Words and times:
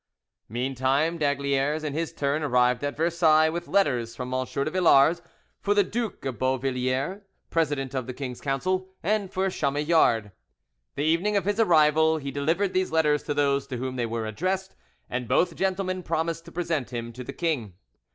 Meantime 0.49 1.19
d'Aygaliers, 1.19 1.83
in 1.83 1.93
his 1.93 2.11
turn, 2.11 2.41
arrived 2.41 2.83
at 2.83 2.97
Versailles, 2.97 3.49
with 3.51 3.67
letters 3.67 4.15
from 4.15 4.33
M. 4.33 4.45
de 4.51 4.71
Villars 4.71 5.21
for 5.59 5.75
the 5.75 5.83
Duke 5.83 6.25
of 6.25 6.39
Beauvilliers, 6.39 7.21
president 7.51 7.93
of 7.93 8.07
the 8.07 8.13
king's 8.15 8.41
council, 8.41 8.89
and 9.03 9.31
for 9.31 9.47
Chamillard. 9.51 10.31
The 10.95 11.03
evening 11.03 11.37
of 11.37 11.45
his 11.45 11.59
arrival 11.59 12.17
he 12.17 12.31
delivered 12.31 12.73
these 12.73 12.91
letters 12.91 13.21
to 13.25 13.35
those 13.35 13.67
to 13.67 13.77
whom 13.77 13.95
they 13.95 14.07
were 14.07 14.25
addressed, 14.25 14.75
and 15.07 15.27
both 15.27 15.55
gentlemen 15.55 16.01
promised 16.01 16.45
to 16.45 16.51
present 16.51 16.89
him 16.91 17.13
to 17.13 17.23
the 17.23 17.31
king. 17.31 17.75